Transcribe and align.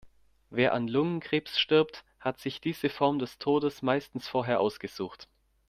Wer 0.49 0.73
an 0.73 0.87
Lungenkrebs 0.87 1.59
stirbt, 1.59 2.03
hat 2.19 2.39
sich 2.39 2.59
diese 2.59 2.89
Form 2.89 3.19
des 3.19 3.37
Todes 3.37 3.83
meistens 3.83 4.27
vorher 4.27 4.59
ausgesucht. 4.59 5.27